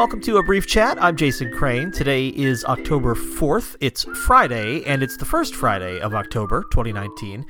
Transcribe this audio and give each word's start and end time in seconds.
Welcome 0.00 0.22
to 0.22 0.38
a 0.38 0.42
brief 0.42 0.66
chat. 0.66 0.96
I'm 0.98 1.14
Jason 1.14 1.52
Crane. 1.52 1.92
Today 1.92 2.28
is 2.28 2.64
October 2.64 3.14
4th. 3.14 3.76
It's 3.80 4.04
Friday, 4.24 4.82
and 4.86 5.02
it's 5.02 5.18
the 5.18 5.26
first 5.26 5.54
Friday 5.54 6.00
of 6.00 6.14
October 6.14 6.64
2019. 6.72 7.44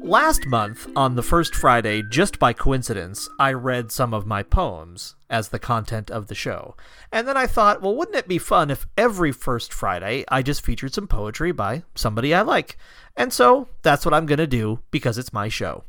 Last 0.00 0.44
month, 0.46 0.88
on 0.96 1.14
the 1.14 1.22
first 1.22 1.54
Friday, 1.54 2.02
just 2.10 2.40
by 2.40 2.52
coincidence, 2.52 3.28
I 3.38 3.52
read 3.52 3.92
some 3.92 4.12
of 4.12 4.26
my 4.26 4.42
poems 4.42 5.14
as 5.30 5.50
the 5.50 5.60
content 5.60 6.10
of 6.10 6.26
the 6.26 6.34
show. 6.34 6.74
And 7.12 7.28
then 7.28 7.36
I 7.36 7.46
thought, 7.46 7.80
well, 7.80 7.94
wouldn't 7.94 8.16
it 8.16 8.26
be 8.26 8.38
fun 8.38 8.72
if 8.72 8.88
every 8.98 9.30
first 9.30 9.72
Friday 9.72 10.24
I 10.26 10.42
just 10.42 10.64
featured 10.66 10.92
some 10.92 11.06
poetry 11.06 11.52
by 11.52 11.84
somebody 11.94 12.34
I 12.34 12.42
like? 12.42 12.76
And 13.16 13.32
so 13.32 13.68
that's 13.82 14.04
what 14.04 14.14
I'm 14.14 14.26
going 14.26 14.38
to 14.38 14.48
do 14.48 14.80
because 14.90 15.16
it's 15.16 15.32
my 15.32 15.48
show. 15.48 15.84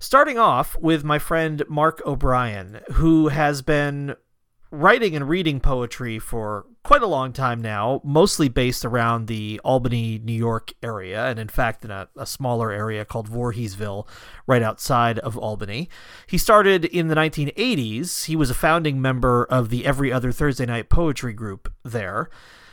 Starting 0.00 0.36
off 0.36 0.76
with 0.80 1.04
my 1.04 1.20
friend 1.20 1.62
Mark 1.68 2.02
O'Brien, 2.04 2.80
who 2.94 3.28
has 3.28 3.62
been 3.62 4.16
writing 4.70 5.16
and 5.16 5.28
reading 5.28 5.60
poetry 5.60 6.18
for 6.18 6.66
quite 6.82 7.02
a 7.02 7.06
long 7.06 7.32
time 7.32 7.60
now, 7.60 8.00
mostly 8.04 8.48
based 8.48 8.84
around 8.84 9.26
the 9.26 9.60
Albany, 9.64 10.20
New 10.22 10.32
York 10.32 10.72
area, 10.82 11.26
and 11.26 11.38
in 11.38 11.48
fact 11.48 11.84
in 11.84 11.90
a, 11.90 12.08
a, 12.16 12.26
smaller 12.26 12.70
area 12.70 13.04
called 13.04 13.28
Voorheesville, 13.28 14.06
right 14.46 14.62
outside 14.62 15.18
of 15.20 15.36
Albany. 15.36 15.88
He 16.26 16.38
started 16.38 16.84
in 16.86 17.08
the 17.08 17.14
1980s. 17.14 18.24
He 18.24 18.36
was 18.36 18.50
a 18.50 18.54
founding 18.54 19.00
member 19.00 19.44
of 19.44 19.70
the 19.70 19.86
Every 19.86 20.12
Other 20.12 20.32
Thursday 20.32 20.66
Night 20.66 20.88
Poetry 20.88 21.32
group 21.32 21.72
there, 21.82 22.30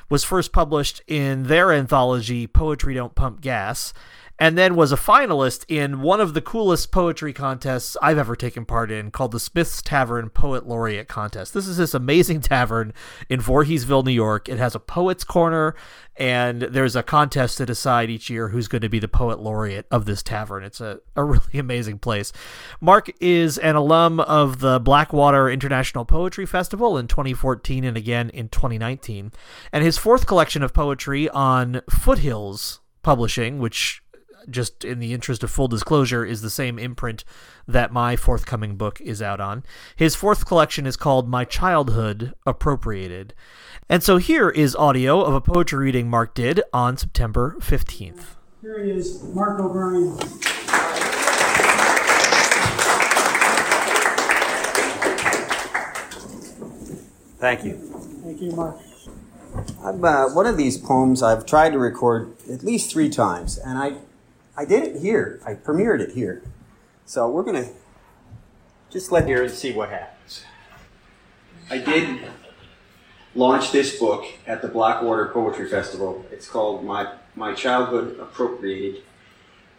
was 0.09 0.23
first 0.23 0.51
published 0.53 1.01
in 1.07 1.43
their 1.43 1.71
anthology, 1.71 2.47
Poetry 2.47 2.93
Don't 2.93 3.15
Pump 3.15 3.41
Gas 3.41 3.93
and 4.37 4.57
then 4.57 4.75
was 4.75 4.91
a 4.91 4.97
finalist 4.97 5.65
in 5.67 6.01
one 6.01 6.19
of 6.19 6.33
the 6.33 6.41
coolest 6.41 6.91
poetry 6.91 7.31
contests 7.31 7.95
I've 8.01 8.17
ever 8.17 8.35
taken 8.35 8.65
part 8.65 8.91
in 8.91 9.11
called 9.11 9.31
the 9.31 9.39
Smith's 9.39 9.81
Tavern 9.81 10.29
Poet 10.29 10.67
Laureate 10.67 11.07
Contest. 11.07 11.53
This 11.53 11.67
is 11.67 11.77
this 11.77 11.93
amazing 11.93 12.41
tavern 12.41 12.93
in 13.29 13.39
Voorheesville, 13.39 14.03
New 14.03 14.11
York. 14.11 14.49
It 14.49 14.57
has 14.57 14.75
a 14.75 14.79
poet's 14.79 15.23
corner, 15.23 15.73
and 16.17 16.63
there's 16.63 16.95
a 16.95 17.03
contest 17.03 17.57
to 17.57 17.65
decide 17.65 18.09
each 18.09 18.29
year 18.29 18.49
who's 18.49 18.67
going 18.67 18.81
to 18.81 18.89
be 18.89 18.99
the 18.99 19.07
poet 19.07 19.39
laureate 19.39 19.87
of 19.89 20.05
this 20.05 20.21
tavern. 20.21 20.63
It's 20.63 20.81
a, 20.81 20.99
a 21.15 21.23
really 21.23 21.59
amazing 21.59 21.99
place. 21.99 22.33
Mark 22.81 23.09
is 23.21 23.57
an 23.59 23.75
alum 23.75 24.19
of 24.19 24.59
the 24.59 24.79
Blackwater 24.79 25.49
International 25.49 26.03
Poetry 26.03 26.45
Festival 26.45 26.97
in 26.97 27.07
2014 27.07 27.85
and 27.85 27.95
again 27.95 28.29
in 28.31 28.49
2019. 28.49 29.31
And 29.71 29.83
his 29.83 29.97
fourth 29.97 30.27
collection 30.27 30.61
of 30.61 30.73
poetry 30.73 31.29
on 31.29 31.81
Foothills 31.89 32.81
Publishing, 33.05 33.59
which 33.59 34.01
just 34.49 34.83
in 34.83 34.99
the 34.99 35.13
interest 35.13 35.43
of 35.43 35.51
full 35.51 35.67
disclosure, 35.67 36.25
is 36.25 36.41
the 36.41 36.49
same 36.49 36.79
imprint 36.79 37.23
that 37.67 37.91
my 37.91 38.15
forthcoming 38.15 38.75
book 38.75 38.99
is 39.01 39.21
out 39.21 39.39
on. 39.39 39.63
His 39.95 40.15
fourth 40.15 40.45
collection 40.45 40.85
is 40.85 40.97
called 40.97 41.29
My 41.29 41.45
Childhood 41.45 42.33
Appropriated. 42.45 43.33
And 43.89 44.01
so 44.01 44.17
here 44.17 44.49
is 44.49 44.75
audio 44.75 45.21
of 45.21 45.33
a 45.33 45.41
poetry 45.41 45.85
reading 45.85 46.09
Mark 46.09 46.33
did 46.33 46.61
on 46.73 46.97
September 46.97 47.55
15th. 47.59 48.35
Here 48.61 48.83
he 48.83 48.91
is, 48.91 49.21
Mark 49.23 49.59
O'Brien. 49.59 50.17
Thank 57.37 57.63
you. 57.63 57.73
Thank 58.23 58.41
you, 58.41 58.51
Mark. 58.53 58.77
Uh, 59.83 60.29
one 60.29 60.47
of 60.47 60.57
these 60.57 60.79
poems 60.79 61.21
I've 61.21 61.45
tried 61.45 61.73
to 61.73 61.77
record 61.77 62.35
at 62.51 62.63
least 62.63 62.91
three 62.91 63.09
times, 63.09 63.59
and 63.59 63.77
I 63.77 63.97
I 64.57 64.65
did 64.65 64.83
it 64.83 65.01
here. 65.01 65.41
I 65.45 65.53
premiered 65.53 65.99
it 65.99 66.11
here. 66.11 66.43
So 67.05 67.29
we're 67.29 67.43
going 67.43 67.63
to 67.63 67.69
just 68.89 69.11
let 69.11 69.27
here 69.27 69.43
and 69.43 69.51
see 69.51 69.73
what 69.73 69.89
happens. 69.89 70.43
I 71.69 71.79
did 71.79 72.19
launch 73.33 73.71
this 73.71 73.99
book 73.99 74.25
at 74.47 74.61
the 74.61 74.67
Blackwater 74.67 75.27
Poetry 75.27 75.67
Festival. 75.67 76.25
It's 76.31 76.47
called 76.47 76.85
My, 76.85 77.13
My 77.35 77.53
Childhood 77.53 78.19
Appropriated. 78.19 79.03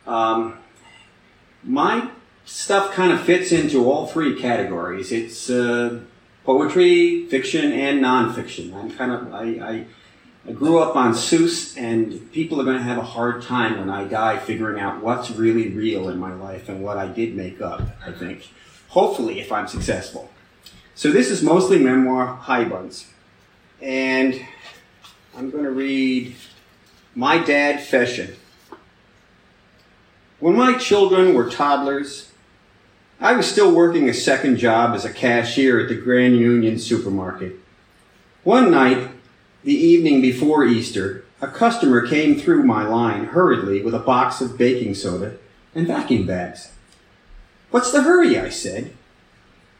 Um, 0.06 0.58
my 1.64 2.10
stuff 2.44 2.92
kind 2.92 3.12
of 3.12 3.20
fits 3.22 3.52
into 3.52 3.90
all 3.90 4.06
three 4.06 4.40
categories. 4.40 5.10
It's 5.10 5.48
uh, 5.50 6.00
poetry, 6.44 7.26
fiction, 7.26 7.72
and 7.72 8.00
nonfiction. 8.00 8.74
I'm 8.74 8.90
kind 8.90 9.12
of, 9.12 9.34
I, 9.34 9.44
I 9.44 9.86
I 10.48 10.52
grew 10.52 10.78
up 10.78 10.94
on 10.94 11.12
Seuss, 11.12 11.76
and 11.76 12.30
people 12.30 12.60
are 12.60 12.64
going 12.64 12.76
to 12.76 12.82
have 12.82 12.98
a 12.98 13.02
hard 13.02 13.42
time 13.42 13.80
when 13.80 13.90
I 13.90 14.04
die 14.04 14.38
figuring 14.38 14.78
out 14.78 15.02
what's 15.02 15.28
really 15.32 15.70
real 15.70 16.08
in 16.08 16.18
my 16.18 16.32
life 16.32 16.68
and 16.68 16.84
what 16.84 16.96
I 16.96 17.08
did 17.08 17.34
make 17.34 17.60
up, 17.60 17.82
I 18.04 18.12
think. 18.12 18.48
Hopefully, 18.88 19.40
if 19.40 19.50
I'm 19.50 19.66
successful. 19.66 20.30
So, 20.94 21.10
this 21.10 21.30
is 21.32 21.42
mostly 21.42 21.80
memoir 21.80 22.38
haibuns. 22.44 23.06
And 23.82 24.40
I'm 25.36 25.50
going 25.50 25.64
to 25.64 25.70
read 25.70 26.36
My 27.16 27.38
Dad 27.38 27.80
Fession. 27.80 28.36
When 30.38 30.54
my 30.54 30.74
children 30.74 31.34
were 31.34 31.50
toddlers, 31.50 32.30
I 33.18 33.32
was 33.32 33.50
still 33.50 33.74
working 33.74 34.08
a 34.08 34.14
second 34.14 34.58
job 34.58 34.94
as 34.94 35.04
a 35.04 35.12
cashier 35.12 35.80
at 35.80 35.88
the 35.88 35.96
Grand 35.96 36.36
Union 36.36 36.78
supermarket. 36.78 37.56
One 38.44 38.70
night, 38.70 39.10
the 39.66 39.74
evening 39.74 40.20
before 40.20 40.64
Easter, 40.64 41.24
a 41.40 41.48
customer 41.48 42.06
came 42.06 42.38
through 42.38 42.62
my 42.62 42.86
line 42.86 43.24
hurriedly 43.24 43.82
with 43.82 43.94
a 43.94 43.98
box 43.98 44.40
of 44.40 44.56
baking 44.56 44.94
soda 44.94 45.36
and 45.74 45.88
vacuum 45.88 46.24
bags. 46.24 46.70
What's 47.72 47.90
the 47.90 48.02
hurry? 48.02 48.38
I 48.38 48.48
said. 48.48 48.92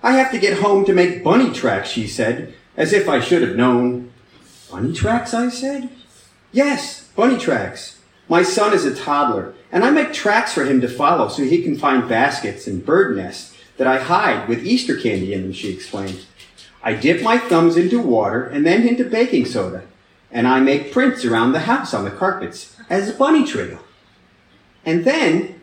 I 0.03 0.15
have 0.15 0.33
to 0.33 0.41
get 0.41 0.59
home 0.59 0.85
to 0.87 0.93
make 0.93 1.23
bunny 1.23 1.53
tracks, 1.53 1.89
she 1.89 2.09
said, 2.09 2.53
as 2.77 2.93
if 2.93 3.09
I 3.09 3.21
should 3.21 3.43
have 3.43 3.55
known. 3.55 4.11
Bunny 4.73 4.93
tracks? 4.93 5.33
I 5.33 5.51
said. 5.51 5.89
Yes, 6.51 7.07
bunny 7.15 7.39
tracks. 7.39 8.01
My 8.29 8.43
son 8.43 8.75
is 8.75 8.85
a 8.85 8.95
toddler, 8.95 9.55
and 9.71 9.85
I 9.85 9.93
make 9.93 10.13
tracks 10.13 10.53
for 10.53 10.65
him 10.65 10.81
to 10.81 10.89
follow 10.89 11.29
so 11.29 11.45
he 11.45 11.63
can 11.63 11.79
find 11.79 12.09
baskets 12.09 12.67
and 12.67 12.85
bird 12.85 13.17
nests 13.17 13.57
that 13.77 13.87
I 13.87 13.99
hide 13.99 14.49
with 14.49 14.67
Easter 14.67 14.97
candy 14.97 15.33
in 15.33 15.43
them, 15.43 15.53
she 15.53 15.73
explained. 15.73 16.27
I 16.83 16.95
dip 16.95 17.23
my 17.23 17.39
thumbs 17.39 17.77
into 17.77 18.01
water 18.01 18.45
and 18.45 18.65
then 18.65 18.87
into 18.87 19.05
baking 19.05 19.47
soda, 19.47 19.83
and 20.31 20.47
I 20.47 20.61
make 20.61 20.93
prints 20.93 21.25
around 21.25 21.53
the 21.53 21.61
house 21.61 21.93
on 21.95 22.05
the 22.05 22.11
carpets 22.11 22.77
as 22.89 23.09
a 23.09 23.15
bunny 23.15 23.45
trail. 23.45 23.81
And 24.85 25.05
then 25.05 25.61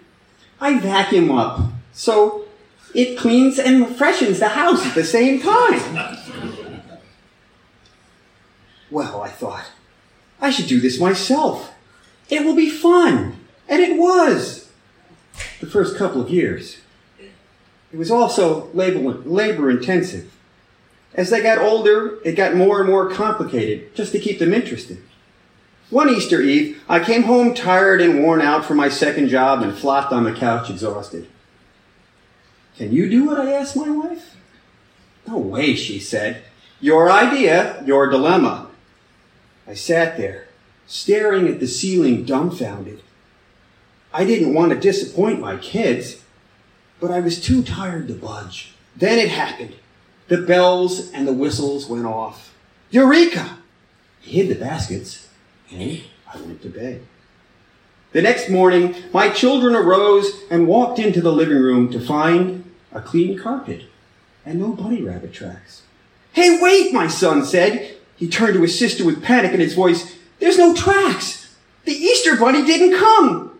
I 0.59 0.79
vacuum 0.79 1.31
up 1.31 1.62
so 1.94 2.46
it 2.94 3.18
cleans 3.18 3.57
and 3.57 3.96
freshens 3.96 4.40
the 4.40 4.50
house 4.50 4.85
at 4.85 4.96
the 4.96 5.03
same 5.03 5.41
time. 5.41 6.18
Well, 8.91 9.22
I 9.22 9.30
thought, 9.30 9.72
I 10.40 10.51
should 10.51 10.68
do 10.68 10.80
this 10.80 11.00
myself. 11.00 11.74
It 12.30 12.45
will 12.45 12.56
be 12.56 12.69
fun. 12.69 13.38
And 13.68 13.81
it 13.81 13.97
was. 13.97 14.69
The 15.59 15.68
first 15.68 15.97
couple 15.97 16.22
of 16.22 16.30
years. 16.30 16.78
It 17.91 17.97
was 17.97 18.12
also 18.12 18.69
labor, 18.74 19.00
labor 19.00 19.69
intensive. 19.69 20.31
As 21.13 21.29
they 21.29 21.41
got 21.41 21.59
older, 21.59 22.19
it 22.25 22.34
got 22.34 22.56
more 22.56 22.79
and 22.79 22.90
more 22.90 23.09
complicated 23.09 23.96
just 23.96 24.12
to 24.13 24.19
keep 24.19 24.40
them 24.40 24.53
interested. 24.53 24.97
One 25.90 26.09
Easter 26.09 26.41
Eve, 26.41 26.81
I 26.90 27.03
came 27.03 27.24
home 27.24 27.53
tired 27.53 28.01
and 28.01 28.24
worn 28.24 28.41
out 28.41 28.66
from 28.66 28.78
my 28.78 28.90
second 28.90 29.29
job 29.29 29.62
and 29.62 29.78
flopped 29.78 30.12
on 30.12 30.24
the 30.24 30.34
couch 30.34 30.69
exhausted. 30.72 31.28
Can 32.78 32.91
you 32.91 33.07
do 33.09 33.31
it? 33.31 33.38
I 33.38 33.51
asked 33.51 33.75
my 33.75 33.90
wife. 33.90 34.35
No 35.28 35.38
way, 35.38 35.75
she 35.75 36.00
said. 36.00 36.44
Your 36.81 37.12
idea, 37.12 37.83
your 37.86 38.09
dilemma. 38.09 38.69
I 39.68 39.75
sat 39.75 40.18
there, 40.18 40.48
staring 40.88 41.48
at 41.48 41.59
the 41.59 41.68
ceiling 41.68 42.25
dumbfounded. 42.25 43.04
I 44.12 44.25
didn't 44.25 44.54
want 44.54 44.71
to 44.71 44.80
disappoint 44.80 45.39
my 45.39 45.57
kids, 45.57 46.24
but 47.00 47.12
I 47.12 47.19
was 47.19 47.39
too 47.39 47.63
tired 47.63 48.07
to 48.07 48.13
budge. 48.16 48.74
Then 48.95 49.19
it 49.19 49.30
happened. 49.30 49.75
The 50.33 50.41
bells 50.41 51.12
and 51.12 51.27
the 51.27 51.31
whistles 51.31 51.88
went 51.88 52.07
off. 52.07 52.56
Eureka! 52.89 53.59
He 54.19 54.38
hid 54.41 54.50
the 54.50 54.59
baskets, 54.59 55.27
and 55.69 56.01
I 56.27 56.38
went 56.38 56.63
to 56.63 56.69
bed. 56.69 57.06
The 58.13 58.24
next 58.24 58.50
morning, 58.50 58.95
my 59.13 59.30
children 59.30 59.75
arose 59.75 60.41
and 60.50 60.68
walked 60.68 60.97
into 60.97 61.21
the 61.21 61.31
living 61.31 61.59
room 61.59 61.91
to 61.91 62.00
find 62.00 62.68
a 62.91 63.00
clean 63.00 63.38
carpet 63.38 63.83
and 64.44 64.59
no 64.59 64.71
bunny 64.71 65.03
rabbit 65.03 65.33
tracks. 65.33 65.83
Hey, 66.31 66.57
wait, 66.59 66.91
my 66.91 67.07
son 67.07 67.45
said. 67.45 67.95
He 68.15 68.27
turned 68.27 68.56
to 68.56 68.62
his 68.63 68.80
sister 68.80 69.06
with 69.06 69.21
panic 69.21 69.51
in 69.51 69.59
his 69.59 69.75
voice. 69.75 70.18
There's 70.39 70.57
no 70.57 70.74
tracks. 70.74 71.56
The 71.85 71.94
Easter 71.94 72.38
bunny 72.38 72.65
didn't 72.65 72.97
come. 73.00 73.59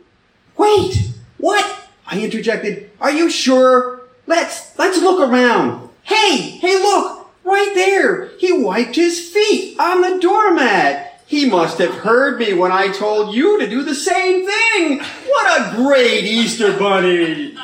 Wait, 0.58 1.12
what? 1.38 1.88
I 2.08 2.20
interjected. 2.20 2.90
Are 3.00 3.12
you 3.12 3.30
sure? 3.30 4.02
Let's, 4.26 4.76
let's 4.80 4.98
look 4.98 5.20
around. 5.20 5.92
Hey, 6.04 6.38
hey, 6.60 6.76
look, 6.80 7.30
right 7.44 7.72
there. 7.76 8.30
He 8.38 8.52
wiped 8.52 8.96
his 8.96 9.30
feet 9.30 9.80
on 9.80 10.02
the 10.02 10.20
doormat. 10.20 11.22
He 11.26 11.50
must 11.50 11.78
have 11.80 11.96
heard 11.96 12.38
me 12.40 12.54
when 12.54 12.72
I 12.72 12.90
told 12.90 13.34
you 13.34 13.60
to 13.60 13.70
do 13.70 13.84
the 13.84 13.96
same 13.96 14.46
thing. 14.46 15.00
What 15.00 15.74
a 15.74 15.76
great 15.76 16.26
Easter 16.26 16.78
bunny. 16.78 17.56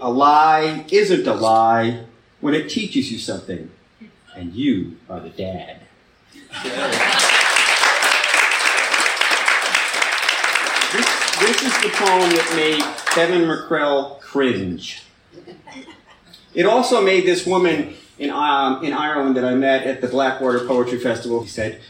a 0.00 0.10
lie 0.10 0.86
isn't 0.90 1.26
a 1.26 1.34
lie 1.34 2.04
when 2.40 2.54
it 2.54 2.70
teaches 2.70 3.10
you 3.12 3.18
something. 3.18 3.70
and 4.34 4.54
you 4.54 4.96
are 5.10 5.20
the 5.20 5.28
dad. 5.28 5.80
this, 10.92 11.06
this 11.38 11.62
is 11.62 11.82
the 11.82 11.90
poem 11.92 12.30
that 12.30 12.52
made 12.56 12.82
Kevin 13.14 13.42
McCrell 13.42 14.20
cringe. 14.20 15.02
It 16.54 16.66
also 16.66 17.02
made 17.02 17.24
this 17.26 17.46
woman 17.46 17.94
in, 18.18 18.30
um, 18.30 18.84
in 18.84 18.92
Ireland 18.92 19.36
that 19.36 19.44
I 19.44 19.54
met 19.54 19.86
at 19.86 20.00
the 20.00 20.08
Blackwater 20.08 20.66
Poetry 20.66 20.98
Festival. 20.98 21.42
He 21.42 21.48
said, 21.48 21.80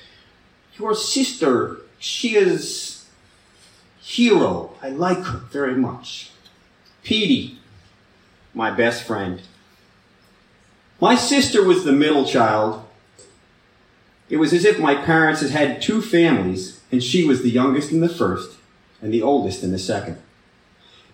Your 0.79 0.95
sister, 0.95 1.79
she 1.99 2.37
is 2.37 3.07
hero. 4.01 4.75
I 4.83 4.91
like 4.91 5.25
her 5.25 5.39
very 5.39 5.75
much. 5.75 6.31
Petey, 7.03 7.59
my 8.55 8.71
best 8.71 9.05
friend. 9.05 9.43
My 11.01 11.17
sister 11.17 11.65
was 11.65 11.85
the 11.85 11.93
middle 11.93 12.25
child. 12.25 12.85
It 14.29 14.37
was 14.37 14.53
as 14.53 14.65
if 14.65 14.79
my 14.79 14.95
parents 14.95 15.41
had 15.41 15.51
had 15.51 15.83
two 15.83 16.01
families, 16.01 16.81
and 16.93 17.03
she 17.03 17.27
was 17.27 17.43
the 17.43 17.51
youngest 17.51 17.91
in 17.91 18.01
the 18.01 18.09
first, 18.09 18.57
and 19.01 19.13
the 19.13 19.23
oldest 19.23 19.65
in 19.65 19.73
the 19.73 19.79
second. 19.79 20.19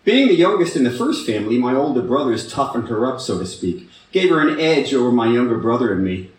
Being 0.09 0.29
the 0.29 0.35
youngest 0.37 0.75
in 0.75 0.85
the 0.85 0.91
first 0.91 1.27
family, 1.27 1.59
my 1.59 1.75
older 1.75 2.01
brothers 2.01 2.51
toughened 2.51 2.89
her 2.89 3.05
up, 3.05 3.21
so 3.21 3.39
to 3.39 3.45
speak, 3.45 3.91
gave 4.11 4.31
her 4.31 4.41
an 4.41 4.59
edge 4.59 4.95
over 4.95 5.13
my 5.13 5.27
younger 5.27 5.59
brother 5.59 5.93
and 5.93 6.03
me. 6.03 6.31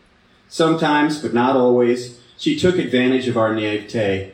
Sometimes, 0.48 1.21
but 1.21 1.36
not 1.36 1.56
always, 1.56 2.19
she 2.36 2.60
took 2.60 2.80
advantage 2.80 3.27
of 3.27 3.38
our 3.38 3.54
naivete. 3.54 4.31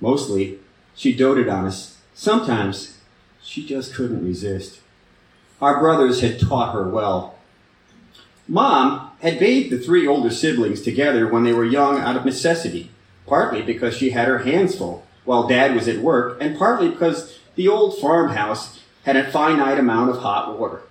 Mostly, 0.00 0.58
she 0.94 1.14
doted 1.14 1.50
on 1.50 1.66
us. 1.66 1.98
Sometimes, 2.14 2.98
she 3.42 3.66
just 3.66 3.92
couldn't 3.92 4.24
resist. 4.24 4.80
Our 5.60 5.78
brothers 5.78 6.22
had 6.22 6.40
taught 6.40 6.72
her 6.72 6.88
well. 6.88 7.34
Mom 8.48 9.10
had 9.20 9.38
bathed 9.38 9.70
the 9.70 9.80
three 9.80 10.06
older 10.06 10.30
siblings 10.30 10.80
together 10.80 11.28
when 11.28 11.44
they 11.44 11.52
were 11.52 11.62
young 11.62 11.98
out 11.98 12.16
of 12.16 12.24
necessity, 12.24 12.90
partly 13.26 13.60
because 13.60 13.94
she 13.94 14.12
had 14.12 14.28
her 14.28 14.38
hands 14.38 14.76
full 14.76 15.04
while 15.24 15.46
dad 15.46 15.74
was 15.74 15.88
at 15.88 15.98
work, 15.98 16.38
and 16.40 16.58
partly 16.58 16.88
because 16.88 17.38
the 17.54 17.68
old 17.68 17.98
farmhouse 17.98 18.80
had 19.04 19.16
a 19.16 19.30
finite 19.30 19.78
amount 19.78 20.10
of 20.10 20.18
hot 20.18 20.58
water. 20.58 20.82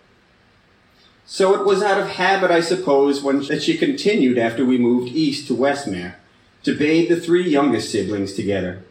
So 1.25 1.53
it 1.55 1.65
was 1.65 1.81
out 1.81 1.99
of 1.99 2.09
habit, 2.09 2.51
I 2.51 2.59
suppose, 2.59 3.23
when, 3.23 3.39
that 3.43 3.63
she 3.63 3.77
continued 3.77 4.37
after 4.37 4.65
we 4.65 4.77
moved 4.77 5.15
east 5.15 5.47
to 5.47 5.55
Westmere 5.55 6.15
to 6.63 6.77
bathe 6.77 7.09
the 7.09 7.19
three 7.19 7.49
youngest 7.49 7.91
siblings 7.91 8.33
together. 8.33 8.83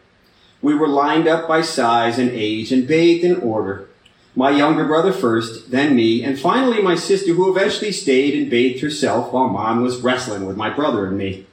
We 0.61 0.75
were 0.75 0.87
lined 0.87 1.27
up 1.27 1.47
by 1.47 1.61
size 1.61 2.19
and 2.19 2.29
age 2.31 2.71
and 2.71 2.87
bathed 2.87 3.23
in 3.23 3.35
order. 3.37 3.87
My 4.35 4.49
younger 4.51 4.85
brother 4.85 5.11
first, 5.11 5.71
then 5.71 5.95
me, 5.95 6.23
and 6.23 6.39
finally 6.39 6.81
my 6.81 6.95
sister 6.95 7.33
who 7.33 7.51
eventually 7.51 7.91
stayed 7.91 8.33
and 8.33 8.49
bathed 8.49 8.81
herself 8.81 9.33
while 9.33 9.49
mom 9.49 9.81
was 9.81 10.01
wrestling 10.01 10.45
with 10.45 10.55
my 10.55 10.69
brother 10.69 11.05
and 11.05 11.17
me. 11.17 11.45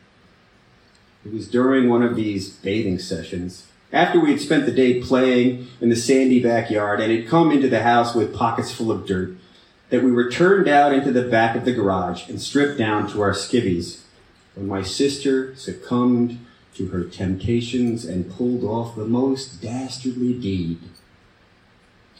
It 1.25 1.33
was 1.33 1.49
during 1.49 1.89
one 1.89 2.03
of 2.03 2.17
these 2.17 2.49
bathing 2.49 2.99
sessions, 2.99 3.67
after 3.93 4.21
we 4.21 4.31
had 4.31 4.41
spent 4.41 4.67
the 4.67 4.73
day 4.73 5.03
playing 5.03 5.67
in 5.81 5.89
the 5.89 5.97
sandy 5.97 6.43
backyard 6.43 7.01
and 7.01 7.11
had 7.11 7.29
come 7.29 7.51
into 7.51 7.69
the 7.69 7.83
house 7.83 8.15
with 8.15 8.35
pockets 8.35 8.71
full 8.71 8.91
of 8.91 9.07
dirt, 9.07 9.35
that 9.91 10.03
we 10.03 10.13
were 10.13 10.31
turned 10.31 10.69
out 10.69 10.93
into 10.93 11.11
the 11.11 11.23
back 11.23 11.57
of 11.57 11.65
the 11.65 11.73
garage 11.73 12.29
and 12.29 12.41
stripped 12.41 12.79
down 12.79 13.11
to 13.11 13.23
our 13.23 13.33
skivvies 13.33 14.01
when 14.55 14.67
my 14.67 14.83
sister 14.83 15.55
succumbed 15.57 16.45
to 16.75 16.89
her 16.89 17.05
temptations 17.05 18.05
and 18.05 18.31
pulled 18.31 18.65
off 18.65 18.95
the 18.95 19.05
most 19.05 19.63
dastardly 19.63 20.35
deed. 20.35 20.79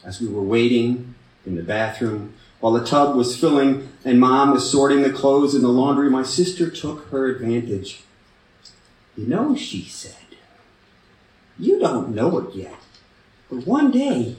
As 0.03 0.19
we 0.19 0.27
were 0.27 0.41
waiting 0.41 1.15
in 1.45 1.55
the 1.55 1.61
bathroom, 1.61 2.33
while 2.59 2.73
the 2.73 2.85
tub 2.85 3.15
was 3.15 3.39
filling 3.39 3.89
and 4.03 4.19
mom 4.19 4.51
was 4.51 4.69
sorting 4.69 5.01
the 5.01 5.11
clothes 5.11 5.53
in 5.53 5.61
the 5.61 5.69
laundry, 5.69 6.09
my 6.09 6.23
sister 6.23 6.69
took 6.69 7.07
her 7.09 7.27
advantage. 7.27 8.03
You 9.15 9.27
know, 9.27 9.55
she 9.55 9.83
said, 9.83 10.15
you 11.59 11.79
don't 11.79 12.15
know 12.15 12.39
it 12.39 12.55
yet, 12.55 12.79
but 13.49 13.67
one 13.67 13.91
day 13.91 14.37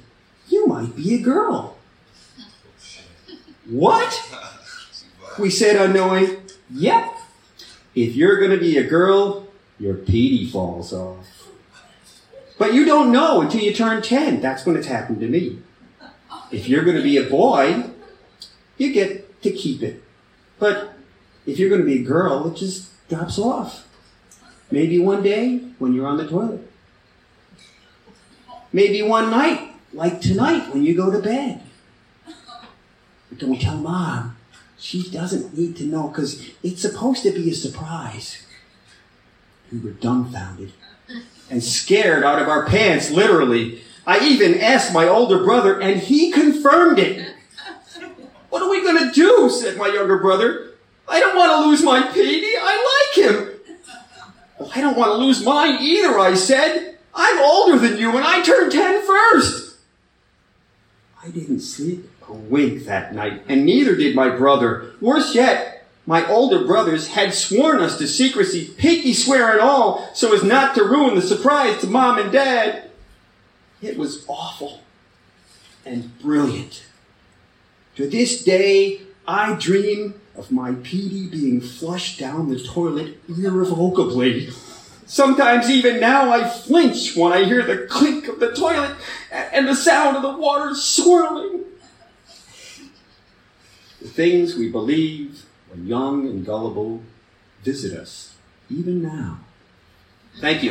you 0.49 0.67
might 0.67 0.97
be 0.97 1.15
a 1.15 1.19
girl. 1.19 1.77
What? 3.67 4.21
We 5.39 5.51
said 5.51 5.77
unknowing, 5.77 6.39
yep. 6.71 7.15
If 7.95 8.17
you're 8.17 8.39
going 8.39 8.51
to 8.51 8.59
be 8.59 8.79
a 8.79 8.85
girl, 8.85 9.47
your 9.79 9.95
Petey 9.95 10.47
falls 10.51 10.93
off. 10.93 11.49
But 12.59 12.75
you 12.75 12.85
don't 12.85 13.13
know 13.13 13.41
until 13.41 13.61
you 13.61 13.73
turn 13.73 14.03
10. 14.03 14.41
That's 14.41 14.67
when 14.67 14.77
it's 14.77 14.87
happened 14.87 15.21
to 15.21 15.29
me. 15.29 15.61
If 16.51 16.69
you're 16.69 16.85
going 16.85 16.97
to 16.97 17.03
be 17.03 17.17
a 17.17 17.25
boy, 17.25 17.85
you 18.77 18.93
get 18.93 19.43
to 19.43 19.51
keep 19.51 19.83
it. 19.83 20.03
But 20.59 20.93
if 21.47 21.59
you're 21.59 21.69
going 21.69 21.81
to 21.81 21.87
be 21.87 22.01
a 22.01 22.05
girl, 22.05 22.49
it 22.49 22.57
just 22.57 22.91
drops 23.09 23.39
off. 23.39 23.89
Maybe 24.71 24.99
one 24.99 25.23
day 25.23 25.59
when 25.79 25.95
you're 25.95 26.07
on 26.07 26.19
the 26.19 26.29
toilet. 26.29 26.70
Maybe 28.73 29.03
one 29.03 29.31
night, 29.31 29.75
like 29.93 30.21
tonight 30.21 30.73
when 30.73 30.85
you 30.85 30.95
go 30.95 31.11
to 31.11 31.19
bed. 31.19 31.63
But 33.29 33.39
don't 33.39 33.61
tell 33.61 33.77
mom. 33.77 34.37
She 34.79 35.11
doesn't 35.11 35.57
need 35.57 35.77
to 35.77 35.85
know 35.85 36.09
because 36.09 36.43
it's 36.63 36.83
supposed 36.83 37.23
to 37.25 37.33
be 37.33 37.51
a 37.51 37.55
surprise. 37.55 38.47
We 39.71 39.79
were 39.79 39.91
dumbfounded 39.91 40.73
and 41.51 41.63
scared 41.63 42.25
out 42.25 42.41
of 42.41 42.49
our 42.49 42.67
pants, 42.67 43.11
literally. 43.11 43.83
I 44.07 44.27
even 44.27 44.59
asked 44.61 44.95
my 44.95 45.07
older 45.07 45.45
brother 45.45 45.81
and 45.81 46.01
he 46.01 46.33
confirmed 46.33 46.99
it. 46.99 47.35
What 48.49 48.63
are 48.63 48.71
we 48.71 48.83
going 48.83 49.07
to 49.09 49.13
do? 49.13 49.51
said 49.51 49.77
my 49.77 49.89
younger 49.89 50.19
brother. 50.19 50.73
I 51.09 51.21
don't 51.21 51.37
want 51.37 51.51
to 51.53 51.69
lose 51.69 51.83
my 51.83 52.03
Petey. 52.13 52.53
I 52.59 53.13
like 53.15 53.27
him. 53.27 53.51
Well, 54.59 54.71
I 54.75 54.81
don't 54.81 54.97
want 54.97 55.13
to 55.13 55.17
lose 55.17 55.45
mine 55.45 55.79
either, 55.81 56.19
I 56.19 56.35
said. 56.35 56.99
I'm 57.15 57.39
older 57.39 57.79
than 57.79 57.99
you 57.99 58.17
and 58.17 58.25
I 58.25 58.43
turned 58.43 58.73
10 58.73 59.07
first. 59.07 59.77
I 61.23 61.29
didn't 61.29 61.61
sleep 61.61 62.09
a 62.27 62.33
wink 62.33 62.85
that 62.85 63.15
night, 63.15 63.43
and 63.49 63.67
neither 63.67 63.95
did 63.95 64.15
my 64.15 64.31
brother. 64.31 64.93
Worse 65.01 65.35
yet, 65.35 65.87
my 66.07 66.27
older 66.27 66.65
brothers 66.65 67.09
had 67.09 67.35
sworn 67.35 67.81
us 67.81 67.99
to 67.99 68.07
secrecy, 68.07 68.73
pinky 68.79 69.13
swear 69.13 69.53
and 69.53 69.61
all, 69.61 70.09
so 70.15 70.35
as 70.35 70.43
not 70.43 70.75
to 70.77 70.85
ruin 70.85 71.15
the 71.15 71.23
surprise 71.23 71.79
to 71.81 71.87
mom 71.87 72.19
and 72.19 72.33
dad. 72.33 72.91
It 73.83 73.99
was 73.99 74.25
awful 74.29 74.81
and 75.85 76.19
brilliant. 76.21 76.85
To 77.97 78.09
this 78.09 78.43
day, 78.43 79.03
I 79.27 79.55
dream 79.55 80.21
of 80.37 80.51
my 80.51 80.75
Petey 80.83 81.29
being 81.29 81.61
flushed 81.61 82.19
down 82.19 82.49
the 82.49 82.59
toilet 82.59 83.19
irrevocably. 83.29 84.49
Sometimes 85.11 85.69
even 85.69 85.99
now 85.99 86.31
I 86.31 86.49
flinch 86.49 87.17
when 87.17 87.33
I 87.33 87.43
hear 87.43 87.65
the 87.65 87.89
clink 87.89 88.29
of 88.29 88.39
the 88.39 88.55
toilet 88.55 88.97
and 89.33 89.67
the 89.67 89.75
sound 89.75 90.17
of 90.17 90.23
the 90.23 90.31
water 90.41 90.73
swirling. 90.77 91.65
The 94.01 94.07
things 94.07 94.55
we 94.55 94.71
believe 94.71 95.47
when 95.69 95.89
young 95.89 96.29
and 96.29 96.47
gullible 96.47 97.03
visit 97.65 97.93
us 97.99 98.37
even 98.71 99.03
now. 99.03 99.41
Thank 100.39 100.63
you. 100.63 100.71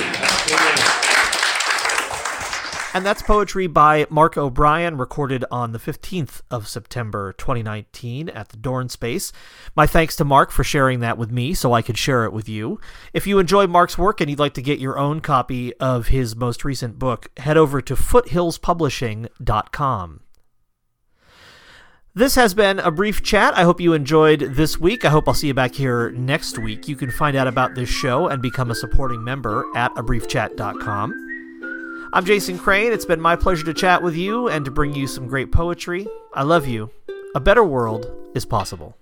And 2.91 3.05
that's 3.05 3.21
poetry 3.21 3.67
by 3.67 4.07
Mark 4.09 4.35
O'Brien, 4.35 4.97
recorded 4.97 5.45
on 5.51 5.73
the 5.73 5.79
15th 5.79 6.41
of 6.49 6.67
September 6.67 7.33
2019 7.33 8.29
at 8.29 8.49
the 8.49 8.57
Dorn 8.57 8.89
Space. 8.89 9.31
My 9.75 9.85
thanks 9.85 10.15
to 10.15 10.25
Mark 10.25 10.49
for 10.49 10.63
sharing 10.63 10.99
that 11.01 11.19
with 11.19 11.31
me 11.31 11.53
so 11.53 11.73
I 11.73 11.83
could 11.83 11.99
share 11.99 12.25
it 12.25 12.33
with 12.33 12.49
you. 12.49 12.81
If 13.13 13.27
you 13.27 13.37
enjoy 13.37 13.67
Mark's 13.67 13.95
work 13.95 14.21
and 14.21 14.29
you'd 14.29 14.39
like 14.39 14.55
to 14.55 14.63
get 14.63 14.79
your 14.79 14.97
own 14.97 15.19
copy 15.19 15.71
of 15.75 16.07
his 16.07 16.35
most 16.35 16.65
recent 16.65 16.97
book, 16.97 17.29
head 17.37 17.57
over 17.57 17.79
to 17.79 17.93
foothillspublishing.com. 17.93 20.21
This 22.15 22.33
has 22.35 22.55
been 22.55 22.79
a 22.79 22.89
brief 22.89 23.21
chat. 23.21 23.55
I 23.55 23.61
hope 23.63 23.79
you 23.79 23.93
enjoyed 23.93 24.39
this 24.39 24.79
week. 24.79 25.05
I 25.05 25.09
hope 25.09 25.27
I'll 25.27 25.35
see 25.35 25.45
you 25.45 25.53
back 25.53 25.75
here 25.75 26.09
next 26.09 26.57
week. 26.57 26.87
You 26.87 26.95
can 26.95 27.11
find 27.11 27.37
out 27.37 27.47
about 27.47 27.75
this 27.75 27.87
show 27.87 28.29
and 28.29 28.41
become 28.41 28.71
a 28.71 28.75
supporting 28.75 29.23
member 29.23 29.63
at 29.75 29.93
abriefchat.com. 29.93 31.28
I'm 32.11 32.25
Jason 32.25 32.57
Crane. 32.57 32.91
It's 32.91 33.05
been 33.05 33.21
my 33.21 33.35
pleasure 33.35 33.65
to 33.65 33.73
chat 33.73 34.01
with 34.01 34.15
you 34.15 34.47
and 34.47 34.65
to 34.65 34.71
bring 34.71 34.95
you 34.95 35.05
some 35.05 35.27
great 35.27 35.51
poetry. 35.51 36.07
I 36.33 36.41
love 36.41 36.67
you. 36.67 36.89
A 37.35 37.39
better 37.39 37.63
world 37.63 38.11
is 38.33 38.45
possible. 38.45 38.97